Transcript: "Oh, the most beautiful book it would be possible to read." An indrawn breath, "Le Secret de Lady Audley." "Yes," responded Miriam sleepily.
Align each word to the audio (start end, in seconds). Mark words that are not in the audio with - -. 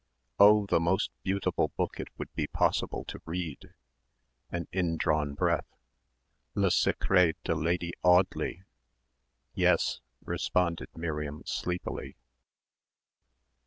"Oh, 0.39 0.65
the 0.65 0.79
most 0.79 1.11
beautiful 1.21 1.67
book 1.77 1.99
it 1.99 2.07
would 2.17 2.33
be 2.33 2.47
possible 2.47 3.05
to 3.05 3.21
read." 3.23 3.75
An 4.49 4.67
indrawn 4.71 5.35
breath, 5.35 5.75
"Le 6.55 6.71
Secret 6.71 7.37
de 7.43 7.53
Lady 7.53 7.93
Audley." 8.01 8.63
"Yes," 9.53 9.99
responded 10.25 10.89
Miriam 10.95 11.43
sleepily. 11.45 12.15